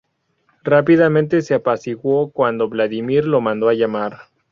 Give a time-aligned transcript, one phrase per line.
[0.63, 4.31] Rápidamente se apaciguó cuando Vladímir lo mando llamar.